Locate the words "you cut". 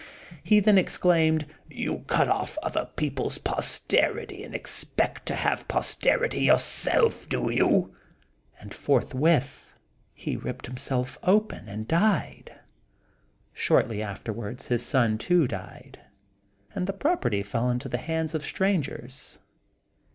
1.69-2.27